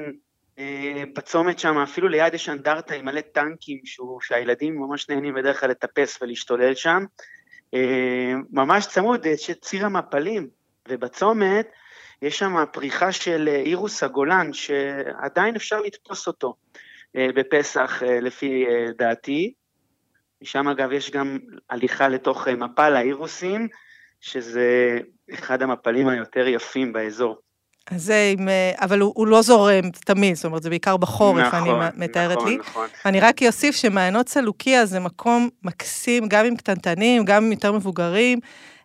בצומת 1.15 1.60
שם, 1.60 1.77
אפילו 1.77 2.08
ליד 2.08 2.34
יש 2.34 2.50
אנדרטה 2.50 2.96
עם 2.96 3.05
מלא 3.05 3.22
טנקים 3.22 3.79
שהוא, 3.86 4.22
שהילדים 4.22 4.75
ממש 4.75 5.10
נהנים 5.10 5.34
בדרך 5.34 5.60
כלל 5.60 5.70
לטפס 5.70 6.22
ולהשתולל 6.22 6.75
שם. 6.75 7.05
אה, 7.74 8.34
ממש 8.51 8.88
צמוד, 8.88 9.25
יש 9.25 9.50
את 9.50 9.62
ציר 9.62 9.86
המפלים, 9.86 10.48
ובצומת 10.88 11.67
יש 12.22 12.39
שם 12.39 12.55
פריחה 12.72 13.12
של 13.12 13.48
אירוס 13.48 14.03
הגולן, 14.03 14.53
שעדיין 14.53 15.55
אפשר 15.55 15.81
לתפוס 15.81 16.27
אותו 16.27 16.55
אה, 17.15 17.27
בפסח 17.36 18.03
לפי 18.22 18.65
דעתי. 18.98 19.53
משם 20.41 20.67
אגב 20.67 20.91
יש 20.91 21.12
גם 21.12 21.39
הליכה 21.69 22.07
לתוך 22.07 22.48
מפל 22.48 22.95
האירוסים, 22.95 23.67
שזה 24.22 25.00
אחד 25.34 25.62
המפלים 25.62 26.07
היותר 26.07 26.48
יפים 26.48 26.93
באזור. 26.93 27.45
אז 27.92 28.04
זה 28.04 28.34
עם, 28.38 28.50
אה, 28.50 28.72
אבל 28.82 29.00
הוא, 29.00 29.13
הוא 29.15 29.27
לא 29.27 29.42
זורם 29.42 29.89
תמיד, 30.06 30.36
זאת 30.36 30.46
אומרת, 30.46 30.63
זה 30.63 30.70
בעיקר 30.70 30.98
בחורף, 30.98 31.46
נכון, 31.46 31.82
אני 31.82 31.89
מתארת 31.96 32.38
נכון, 32.38 32.50
לי. 32.50 32.58
נכון. 32.58 32.88
אני 33.06 33.20
רק 33.20 33.44
אוסיף 33.44 33.75
שמעיינות 33.75 34.30
סלוקיה 34.30 34.86
זה 34.86 35.00
מקום 35.00 35.50
מקסים, 35.63 36.27
גם 36.27 36.46
עם 36.46 36.56
קטנטנים, 36.56 37.25
גם 37.25 37.46
עם 37.46 37.51
יותר 37.51 37.72
מבוגרים. 37.72 38.39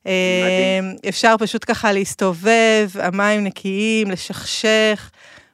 מדהים. 0.04 0.84
אה, 1.04 1.08
אפשר 1.08 1.34
פשוט 1.38 1.64
ככה 1.68 1.92
להסתובב, 1.92 2.88
המים 2.94 3.44
נקיים, 3.44 4.10
לשכשך, 4.10 5.10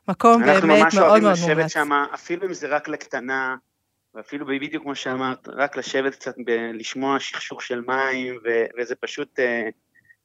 מקום 0.08 0.42
באמת 0.42 0.62
מאוד 0.62 0.64
מאוד 0.64 0.80
מומלץ. 0.80 0.96
אנחנו 0.96 1.00
ממש 1.00 1.38
אוהבים 1.38 1.58
לשבת 1.58 1.70
שם, 1.70 1.92
אפילו 2.14 2.48
אם 2.48 2.54
זה 2.54 2.66
רק 2.68 2.88
לקטנה, 2.88 3.56
ואפילו 4.14 4.46
בדיוק 4.46 4.82
כמו 4.82 4.94
שאמרת, 4.94 5.48
רק 5.48 5.76
לשבת 5.76 6.14
קצת, 6.14 6.34
ב- 6.46 6.70
לשמוע 6.74 7.20
שכשוך 7.20 7.62
של 7.62 7.80
מים, 7.86 8.38
ו- 8.44 8.64
וזה 8.78 8.94
פשוט 8.94 9.38
uh, 9.38 9.42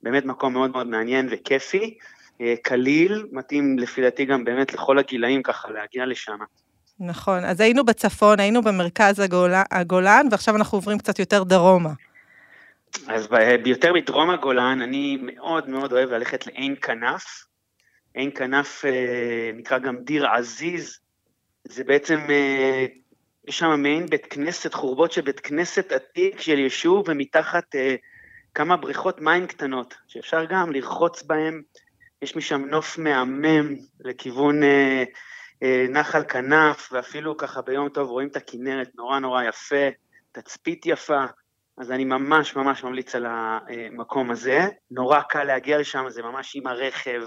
באמת 0.04 0.26
מקום 0.26 0.54
מאוד 0.54 0.72
מאוד 0.72 0.88
מעניין 0.88 1.28
וכיפי. 1.32 1.98
אה, 2.42 2.54
קליל, 2.62 3.26
מתאים 3.32 3.80
לפי 3.80 4.02
דעתי 4.02 4.26
גם 4.26 4.44
באמת 4.44 4.74
לכל 4.74 5.00
הגילאים 5.00 5.44
ככה 5.44 5.72
להגיע 5.72 6.06
לשם. 6.06 6.38
נכון, 7.00 7.46
אז 7.46 7.62
היינו 7.62 7.86
בצפון, 7.86 8.40
היינו 8.40 8.62
במרכז 8.62 9.20
הגולן, 9.20 9.64
הגולן 9.72 10.28
ועכשיו 10.32 10.56
אנחנו 10.56 10.78
עוברים 10.78 10.98
קצת 10.98 11.20
יותר 11.20 11.44
דרומה. 11.44 11.90
אז 13.08 13.28
ביותר 13.64 13.94
מדרום 13.94 14.30
הגולן, 14.30 14.82
אני 14.82 15.18
מאוד 15.22 15.70
מאוד 15.70 15.94
אוהב 15.94 16.10
ללכת 16.10 16.48
לעין 16.48 16.76
כנף. 16.82 17.46
עין 18.14 18.32
כנף 18.36 18.86
אה, 18.86 19.52
נקרא 19.54 19.78
גם 19.78 19.98
דיר 20.04 20.28
עזיז, 20.28 21.00
זה 21.64 21.84
בעצם, 21.84 22.20
אה, 22.30 22.86
יש 23.48 23.60
שם 23.60 23.82
מעין 23.82 24.06
בית 24.06 24.26
כנסת, 24.26 24.74
חורבות 24.74 25.12
של 25.12 25.22
בית 25.22 25.40
כנסת 25.40 25.92
עתיק 25.92 26.42
של 26.42 26.60
יישוב, 26.60 27.06
ומתחת 27.08 27.76
כמה 28.54 28.78
בריכות 28.78 29.22
מים 29.22 29.48
קטנות, 29.48 29.96
שאפשר 30.08 30.46
גם 30.46 30.72
לרחוץ 30.72 31.24
בהן. 31.24 31.62
יש 32.22 32.36
משם 32.36 32.66
נוף 32.66 32.98
מהמם 32.98 33.76
לכיוון 34.00 34.64
אה, 34.64 35.04
אה, 35.64 35.86
נחל 35.90 36.24
כנף, 36.24 36.90
ואפילו 36.92 37.38
ככה 37.38 37.62
ביום 37.62 37.90
טוב 37.90 38.10
רואים 38.10 38.28
את 38.28 38.36
הכנרת 38.36 38.90
נורא 38.96 39.20
נורא 39.20 39.44
יפה, 39.44 39.90
תצפית 40.32 40.86
יפה, 40.86 41.26
אז 41.78 41.92
אני 41.92 42.06
ממש 42.06 42.56
ממש 42.56 42.84
ממליץ 42.84 43.16
על 43.16 43.26
המקום 43.30 44.32
הזה. 44.32 44.60
נורא 44.92 45.22
קל 45.22 45.44
להגיע 45.44 45.78
לשם, 45.78 46.06
זה 46.10 46.22
ממש 46.22 46.56
עם 46.56 46.68
הרכב 46.68 47.22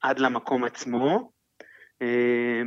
עד 0.00 0.18
למקום 0.18 0.64
עצמו. 0.64 1.30
אה, 2.02 2.62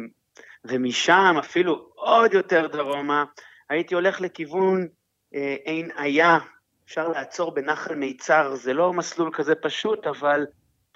ומשם, 0.65 1.35
אפילו 1.39 1.89
עוד 1.95 2.33
יותר 2.33 2.67
דרומה, 2.67 3.23
הייתי 3.69 3.95
הולך 3.95 4.21
לכיוון 4.21 4.88
אה, 5.35 5.55
עין 5.65 5.91
איה, 5.99 6.38
אפשר 6.85 7.07
לעצור 7.07 7.51
בנחל 7.53 7.95
מיצר, 7.95 8.55
זה 8.55 8.73
לא 8.73 8.93
מסלול 8.93 9.29
כזה 9.33 9.55
פשוט, 9.55 10.07
אבל 10.07 10.45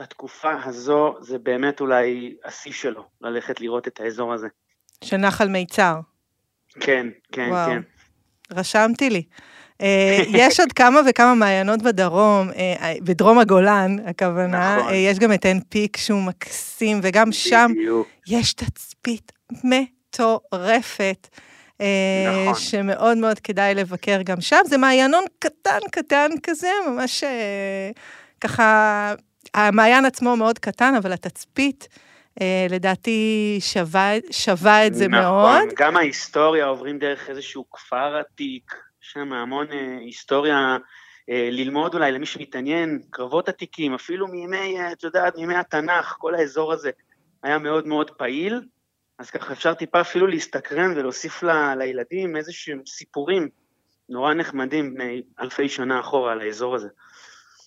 בתקופה 0.04 0.52
הזו 0.64 1.16
זה 1.20 1.38
באמת 1.40 1.82
אולי 1.82 2.36
השיא 2.46 2.72
שלו, 2.72 3.04
ללכת 3.22 3.62
לראות 3.62 3.88
את 3.88 4.00
האזור 4.00 4.34
הזה. 4.34 4.48
של 5.04 5.18
נחל 5.18 5.48
מיצר. 5.48 6.00
כן, 6.80 7.08
כן, 7.32 7.48
וואו. 7.50 7.70
כן. 7.70 7.82
רשמתי 8.52 9.10
לי. 9.10 9.24
אה, 9.82 10.24
יש 10.28 10.60
עוד 10.60 10.74
כמה 10.74 11.00
וכמה 11.10 11.36
מעיינות 11.36 11.82
בדרום, 11.82 12.50
אה, 12.50 12.76
אה, 12.82 12.94
בדרום 13.02 13.40
הגולן, 13.40 13.96
הכוונה. 14.06 14.78
נכון. 14.78 14.94
יש 14.94 15.20
גם 15.20 15.34
את 15.34 15.46
עין 15.46 15.60
פיק 15.70 15.98
שהוא 15.98 16.22
מקסים, 16.22 17.00
וגם 17.04 17.32
שם 17.32 17.72
בדיוק. 17.76 18.08
יש 18.28 18.54
תצפית 18.54 19.32
מטורפת. 19.64 21.28
נכון. 21.80 22.56
שמאוד 22.56 23.18
מאוד 23.18 23.40
כדאי 23.40 23.76
לבקר 23.76 24.22
גם 24.26 24.42
שם. 24.42 24.60
זה 24.66 24.78
מעיינון 24.78 25.24
קטן 25.40 25.80
קטן 25.92 26.30
כזה, 26.44 26.70
ממש 26.88 27.24
ככה 28.42 29.14
המעיין 29.54 30.06
עצמו 30.06 30.36
מאוד 30.36 30.60
קטן, 30.60 30.96
אבל 30.96 31.14
התצפית, 31.14 31.88
אה, 32.42 32.68
לדעתי, 32.70 33.58
שווה, 33.62 34.12
שווה 34.32 34.88
את 34.88 34.94
זה 34.94 35.08
נכון, 35.08 35.22
מאוד. 35.24 35.56
נכון, 35.56 35.70
גם 35.78 35.98
ההיסטוריה 35.98 36.66
עוברים 36.66 37.00
דרך 37.00 37.30
איזשהו 37.30 37.66
כפר 37.72 38.18
עתיק, 38.18 38.76
שם 39.02 39.34
המון 39.34 39.68
אה, 39.72 39.98
היסטוריה 40.00 40.78
אה, 41.30 41.50
ללמוד 41.52 41.94
אולי 41.94 42.12
למי 42.12 42.26
שמתעניין, 42.26 43.02
קרבות 43.10 43.50
עתיקים, 43.50 43.94
אפילו 43.94 44.28
מימי, 44.28 44.80
אה, 44.80 44.92
את 44.92 45.04
יודעת, 45.04 45.36
מימי 45.36 45.56
התנ"ך, 45.56 46.16
כל 46.20 46.36
האזור 46.36 46.74
הזה 46.74 46.92
היה 47.44 47.58
מאוד 47.58 47.88
מאוד 47.88 48.12
פעיל, 48.12 48.62
אז 49.20 49.30
ככה 49.30 49.54
אפשר 49.54 49.74
טיפה 49.74 50.02
אפילו 50.02 50.28
להסתקרן 50.28 50.92
ולהוסיף 50.96 51.44
ל, 51.44 51.76
לילדים 51.76 52.36
איזשהם 52.36 52.82
סיפורים 52.88 53.50
נורא 54.10 54.34
נחמדים 54.34 54.94
בני 54.94 55.22
אלפי 55.40 55.70
שנה 55.70 56.00
אחורה 56.00 56.32
על 56.32 56.42
האזור 56.42 56.76
הזה. 56.76 56.88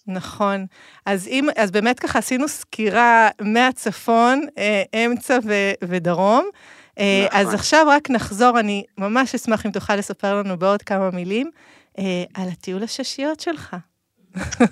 נכון. 0.07 0.67
אז, 1.07 1.29
אם, 1.29 1.49
אז 1.57 1.71
באמת 1.71 2.01
ככה 2.01 2.19
עשינו 2.19 2.49
סקירה 2.49 3.29
מהצפון, 3.41 4.47
אה, 4.59 4.83
אמצע 4.95 5.39
ו, 5.45 5.53
ודרום. 5.85 6.51
אה, 6.99 7.25
נכון. 7.27 7.41
אז 7.41 7.55
עכשיו 7.55 7.87
רק 7.89 8.11
נחזור, 8.11 8.61
אני 8.61 8.85
ממש 8.99 9.35
אשמח 9.35 9.67
אם 9.67 9.71
תוכל 9.71 9.97
לספר 9.97 10.35
לנו 10.35 10.59
בעוד 10.59 10.83
כמה 10.83 11.11
מילים 11.11 11.51
אה, 11.99 12.25
על 12.35 12.49
הטיול 12.53 12.83
הששיות 12.83 13.41
שלך. 13.41 13.77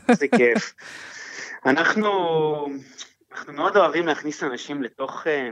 איזה 0.08 0.26
כיף. 0.36 0.74
אנחנו, 1.66 2.10
אנחנו 3.32 3.52
מאוד 3.52 3.76
אוהבים 3.76 4.06
להכניס 4.06 4.42
אנשים 4.42 4.82
לתוך 4.82 5.26
אה, 5.26 5.48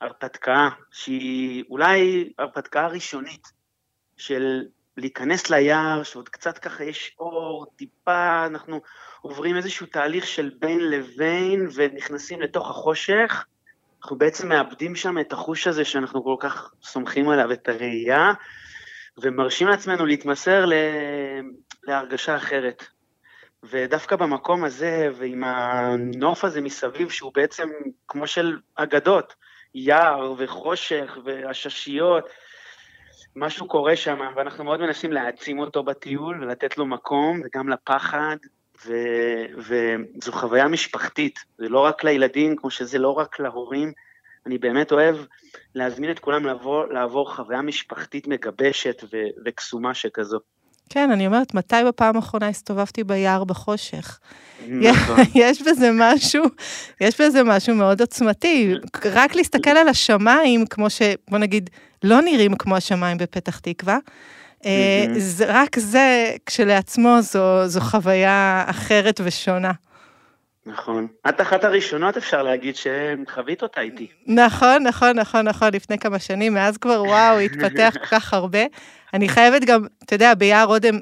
הרפתקה, 0.00 0.68
שהיא 0.92 1.64
אולי 1.70 2.28
הרפתקה 2.38 2.86
ראשונית 2.86 3.48
של 4.16 4.62
להיכנס 4.98 5.50
ליער, 5.50 6.02
שעוד 6.02 6.28
קצת 6.28 6.58
ככה 6.58 6.84
יש 6.84 7.16
אור, 7.18 7.66
טיפה, 7.76 8.46
אנחנו 8.46 8.80
עוברים 9.20 9.56
איזשהו 9.56 9.86
תהליך 9.86 10.26
של 10.26 10.50
בין 10.58 10.90
לבין 10.90 11.68
ונכנסים 11.74 12.40
לתוך 12.40 12.70
החושך. 12.70 13.44
אנחנו 14.02 14.18
בעצם 14.18 14.48
מאבדים 14.48 14.96
שם 14.96 15.18
את 15.18 15.32
החוש 15.32 15.66
הזה 15.66 15.84
שאנחנו 15.84 16.24
כל 16.24 16.36
כך 16.40 16.72
סומכים 16.82 17.28
עליו, 17.28 17.52
את 17.52 17.68
הראייה, 17.68 18.32
ומרשים 19.22 19.68
לעצמנו 19.68 20.06
להתמסר 20.06 20.66
ל... 20.66 20.72
להרגשה 21.82 22.36
אחרת. 22.36 22.84
ודווקא 23.62 24.16
במקום 24.16 24.64
הזה, 24.64 25.08
ועם 25.18 25.44
הנוף 25.44 26.44
הזה 26.44 26.60
מסביב, 26.60 27.10
שהוא 27.10 27.32
בעצם 27.34 27.68
כמו 28.08 28.26
של 28.26 28.58
אגדות, 28.74 29.34
יער 29.74 30.34
וחושך 30.38 31.18
ועששיות, 31.24 32.28
משהו 33.38 33.66
קורה 33.66 33.96
שם, 33.96 34.18
ואנחנו 34.36 34.64
מאוד 34.64 34.80
מנסים 34.80 35.12
להעצים 35.12 35.58
אותו 35.58 35.82
בטיול 35.82 36.42
ולתת 36.42 36.78
לו 36.78 36.86
מקום, 36.86 37.40
וגם 37.44 37.68
לפחד, 37.68 38.36
ו, 38.86 38.92
וזו 39.56 40.32
חוויה 40.32 40.68
משפחתית, 40.68 41.38
זה 41.58 41.68
לא 41.68 41.80
רק 41.80 42.04
לילדים, 42.04 42.56
כמו 42.56 42.70
שזה 42.70 42.98
לא 42.98 43.10
רק 43.18 43.40
להורים, 43.40 43.92
אני 44.46 44.58
באמת 44.58 44.92
אוהב 44.92 45.16
להזמין 45.74 46.10
את 46.10 46.18
כולם 46.18 46.46
לעבור, 46.46 46.84
לעבור 46.84 47.34
חוויה 47.34 47.62
משפחתית 47.62 48.26
מגבשת 48.26 49.02
ו, 49.12 49.16
וקסומה 49.44 49.94
שכזו. 49.94 50.38
כן, 50.88 51.10
אני 51.10 51.26
אומרת, 51.26 51.54
מתי 51.54 51.76
בפעם 51.88 52.16
האחרונה 52.16 52.48
הסתובבתי 52.48 53.04
ביער 53.04 53.44
בחושך? 53.44 54.18
נכון. 54.68 55.16
יש 55.34 55.62
בזה 55.62 55.90
משהו, 55.94 56.44
יש 57.00 57.20
בזה 57.20 57.42
משהו 57.42 57.74
מאוד 57.74 58.00
עוצמתי. 58.00 58.74
רק 59.04 59.34
להסתכל 59.34 59.70
על 59.70 59.88
השמיים, 59.88 60.66
כמו 60.66 60.90
ש... 60.90 61.02
בוא 61.30 61.38
נגיד, 61.38 61.70
לא 62.02 62.20
נראים 62.22 62.56
כמו 62.56 62.76
השמיים 62.76 63.18
בפתח 63.18 63.58
תקווה. 63.58 63.98
אה, 64.64 65.06
רק 65.46 65.78
זה 65.78 66.34
כשלעצמו 66.46 67.16
זו, 67.20 67.68
זו 67.68 67.80
חוויה 67.80 68.64
אחרת 68.66 69.20
ושונה. 69.24 69.72
נכון. 70.68 71.06
את 71.28 71.40
אחת 71.40 71.64
הראשונות, 71.64 72.16
אפשר 72.16 72.42
להגיד, 72.42 72.74
שחווית 72.76 73.62
אותה 73.62 73.80
איתי. 73.80 74.06
נכון, 74.26 74.82
נכון, 74.82 75.18
נכון, 75.18 75.48
נכון, 75.48 75.68
לפני 75.74 75.98
כמה 75.98 76.18
שנים, 76.18 76.54
מאז 76.54 76.78
כבר, 76.78 77.02
וואו, 77.02 77.38
התפתח 77.38 77.94
כל 78.00 78.06
כך 78.06 78.34
הרבה. 78.34 78.64
אני 79.14 79.28
חייבת 79.28 79.64
גם, 79.64 79.86
אתה 80.04 80.14
יודע, 80.14 80.34
ביער 80.34 80.66
אודם, 80.66 80.94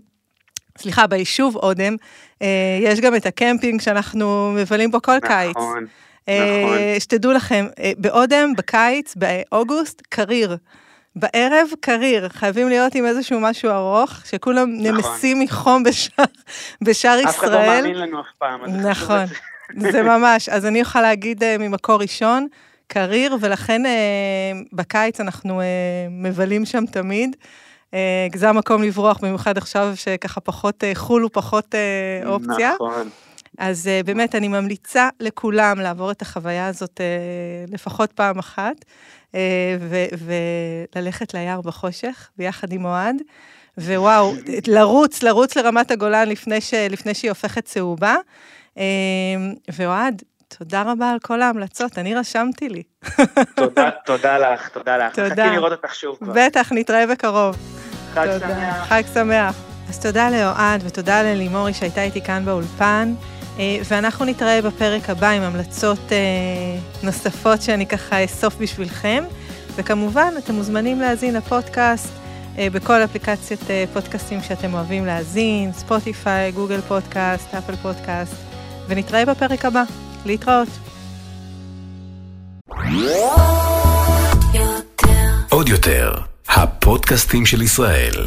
סליחה, 0.78 1.06
ביישוב 1.06 1.56
אודם, 1.56 1.96
אה, 2.42 2.78
יש 2.80 3.00
גם 3.00 3.16
את 3.16 3.26
הקמפינג 3.26 3.80
שאנחנו 3.80 4.52
מבלים 4.56 4.90
בו 4.90 5.02
כל 5.02 5.16
נכון, 5.16 5.28
קיץ. 5.28 5.56
נכון. 5.56 5.87
נכון. 6.28 6.78
שתדעו 6.99 7.32
לכם, 7.32 7.66
אה, 7.78 7.92
באודם, 7.99 8.52
בקיץ, 8.56 9.14
באוגוסט, 9.16 10.02
קריר. 10.08 10.56
בערב 11.16 11.68
קריר, 11.80 12.28
חייבים 12.28 12.68
להיות 12.68 12.94
עם 12.94 13.06
איזשהו 13.06 13.40
משהו 13.40 13.70
ארוך, 13.70 14.11
שכולם 14.25 14.73
נכון. 14.73 14.94
נמסים 14.94 15.40
מחום 15.40 15.82
בשאר, 15.82 16.25
בשאר 16.85 17.18
ישראל. 17.18 17.28
אף 17.28 17.38
אחד 17.38 17.52
לא 17.52 17.58
מאמין 17.58 17.99
לנו 17.99 18.20
אף 18.20 18.26
פעם. 18.38 18.61
נכון, 18.64 19.25
זה 19.76 20.02
ממש. 20.02 20.49
אז 20.49 20.66
אני 20.66 20.78
יכולה 20.78 21.04
להגיד 21.04 21.42
uh, 21.42 21.46
ממקור 21.58 22.00
ראשון, 22.00 22.46
קריר, 22.87 23.37
ולכן 23.40 23.82
uh, 23.87 23.88
בקיץ 24.73 25.20
אנחנו 25.20 25.61
uh, 25.61 25.64
מבלים 26.11 26.64
שם 26.64 26.87
תמיד. 26.87 27.37
זה 28.37 28.49
המקום 28.49 28.82
לברוח, 28.82 29.18
במיוחד 29.23 29.58
עכשיו 29.58 29.92
שככה 29.94 30.40
פחות, 30.40 30.85
חו"ל 30.94 31.23
הוא 31.23 31.30
פחות 31.32 31.75
uh, 31.75 32.26
אופציה. 32.26 32.73
נכון. 32.75 33.08
אז 33.58 33.90
באמת, 34.04 34.35
אני 34.35 34.49
ממליצה 34.49 35.08
לכולם 35.20 35.78
לעבור 35.80 36.11
את 36.11 36.23
החוויה 36.23 36.66
הזאת 36.66 37.00
לפחות 37.68 38.12
פעם 38.12 38.38
אחת. 38.38 38.85
אה, 39.37 39.76
וללכת 40.96 41.35
ליער 41.35 41.61
בחושך 41.61 42.30
ביחד 42.37 42.73
עם 42.73 42.85
אוהד. 42.85 43.16
ווואו, 43.78 44.35
לרוץ, 44.66 45.23
לרוץ 45.23 45.56
לרמת 45.56 45.90
הגולן 45.90 46.28
לפני, 46.28 46.61
ש, 46.61 46.75
לפני 46.75 47.14
שהיא 47.14 47.30
הופכת 47.30 47.64
צהובה. 47.64 48.16
אה, 48.78 48.85
ואוהד, 49.73 50.23
תודה 50.49 50.83
רבה 50.83 51.11
על 51.11 51.18
כל 51.18 51.42
ההמלצות, 51.42 51.99
אני 51.99 52.14
רשמתי 52.14 52.68
לי. 52.68 52.83
תודה, 53.56 53.90
תודה 54.05 54.38
לך, 54.38 54.68
תודה 54.68 54.96
לך. 54.96 55.14
תודה. 55.14 55.29
מחכים 55.29 55.53
לראות 55.53 55.72
אותך 55.72 55.94
שוב 55.94 56.16
כבר. 56.16 56.33
בטח, 56.37 56.72
נתראה 56.72 57.07
בקרוב. 57.07 57.57
חג 58.14 58.27
תודה. 58.33 58.48
שמח. 58.48 58.88
חג 58.88 59.03
שמח. 59.14 59.57
אז 59.88 60.00
תודה 60.00 60.31
לאוהד 60.31 60.83
ותודה 60.85 61.22
ללימורי 61.22 61.74
שהייתה 61.74 62.03
איתי 62.03 62.20
כאן 62.20 62.44
באולפן. 62.44 63.14
אה, 63.59 63.79
ואנחנו 63.85 64.24
נתראה 64.24 64.62
בפרק 64.62 65.11
הבא 65.11 65.31
עם 65.31 65.42
המלצות 65.42 66.12
אה, 66.12 66.18
נוספות 67.03 67.62
שאני 67.62 67.87
ככה 67.87 68.24
אסוף 68.24 68.57
בשבילכם. 68.61 69.24
וכמובן, 69.77 70.35
אתם 70.38 70.55
מוזמנים 70.55 71.00
להאזין 71.00 71.35
לפודקאסט 71.35 72.09
אה, 72.59 72.68
בכל 72.72 73.05
אפליקציית 73.05 73.61
פודקאסטים 73.92 74.42
שאתם 74.42 74.74
אוהבים 74.74 75.07
להאזין, 75.07 75.72
ספוטיפיי, 75.72 76.53
גוגל 76.53 76.81
פודקאסט, 76.81 77.55
אפל 77.55 77.77
פודקאסט, 77.77 78.35
ונתראה 78.88 79.25
בפרק 79.25 79.64
הבא. 79.64 79.83
להתראות. 80.27 80.68
עוד 85.51 85.68
יותר, 85.68 86.14
הפודקאסטים 86.49 87.46
של 87.46 87.62
ישראל. 87.62 88.27